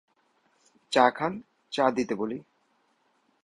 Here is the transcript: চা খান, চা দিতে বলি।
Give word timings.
চা 0.91 1.05
খান, 1.09 1.33
চা 1.71 1.85
দিতে 1.89 2.13
বলি। 2.15 2.37